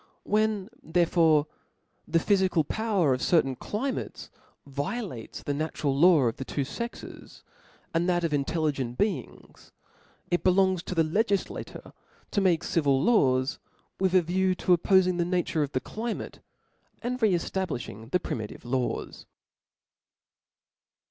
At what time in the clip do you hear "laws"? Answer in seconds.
12.99-13.59, 18.65-19.27